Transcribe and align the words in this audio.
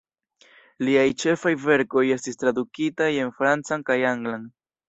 Liaj 0.87 1.03
ĉefaj 1.25 1.53
verkoj 1.67 2.05
estis 2.17 2.41
tradukitaj 2.45 3.13
en 3.27 3.33
francan 3.43 3.89
kaj 3.91 4.03
anglan. 4.15 4.53